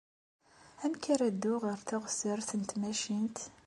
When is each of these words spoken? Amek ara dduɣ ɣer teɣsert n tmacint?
Amek 0.83 1.03
ara 1.13 1.27
dduɣ 1.35 1.61
ɣer 1.65 1.79
teɣsert 1.87 2.49
n 2.55 2.61
tmacint? 2.63 3.37